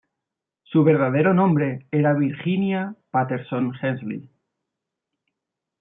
[0.63, 4.27] Su verdadero nombre era Virginia Patterson Hensley.